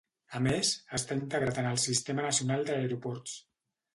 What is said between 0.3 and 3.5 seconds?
A més, està integrat en el Sistema Nacional d'Aeroports.